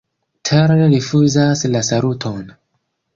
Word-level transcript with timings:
Tell 0.49 0.71
rifuzas 0.93 1.61
la 1.75 1.83
saluton. 1.91 2.41